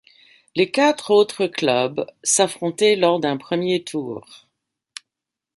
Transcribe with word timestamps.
Les 0.55 0.71
quatre 0.71 1.11
autres 1.11 1.45
clubs 1.45 2.07
s'affrontaient 2.23 2.95
lors 2.95 3.19
d'un 3.19 3.37
premier 3.37 3.83
tour. 3.83 4.47